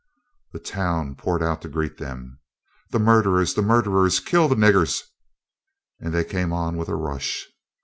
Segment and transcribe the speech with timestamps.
[0.51, 2.39] The town poured out to greet them
[2.89, 3.53] "The murderers!
[3.53, 4.19] the murderers!
[4.19, 5.03] Kill the niggers!"
[5.99, 7.47] and they came on with a rush.